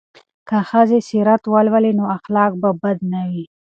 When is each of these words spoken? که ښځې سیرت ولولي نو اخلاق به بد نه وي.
که 0.47 0.57
ښځې 0.69 0.99
سیرت 1.09 1.43
ولولي 1.47 1.91
نو 1.99 2.05
اخلاق 2.17 2.51
به 2.61 2.69
بد 2.81 2.97
نه 3.13 3.21
وي. 3.29 3.45